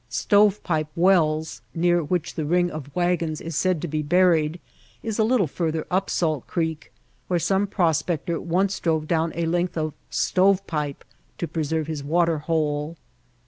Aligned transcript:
Stove 0.09 0.63
Pipe 0.63 0.87
Wells, 0.95 1.61
near 1.75 2.03
which 2.03 2.33
the 2.33 2.43
ring 2.43 2.71
of 2.71 2.89
wagons 2.95 3.39
is 3.39 3.55
said 3.55 3.79
to 3.83 3.87
be 3.87 4.01
buried, 4.01 4.59
is 5.03 5.19
a 5.19 5.23
little 5.23 5.45
further 5.45 5.85
up 5.91 6.09
Salt 6.09 6.47
Creek 6.47 6.91
where 7.27 7.37
some 7.37 7.67
prospector 7.67 8.41
once 8.41 8.79
drove 8.79 9.07
down 9.07 9.31
a 9.35 9.45
length 9.45 9.77
of 9.77 9.93
Stove 10.09 10.65
Pipe 10.65 11.05
to 11.37 11.47
preserve 11.47 11.85
his 11.85 12.03
water 12.03 12.39
hole. 12.39 12.97